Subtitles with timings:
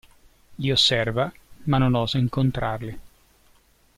[0.57, 1.31] Li osserva,
[1.65, 2.99] ma non osa incontrarli.